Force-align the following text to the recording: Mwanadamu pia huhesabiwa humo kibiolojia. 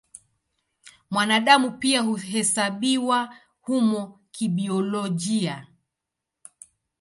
Mwanadamu 1.11 1.71
pia 1.71 2.01
huhesabiwa 2.01 3.35
humo 3.61 4.19
kibiolojia. 4.31 5.67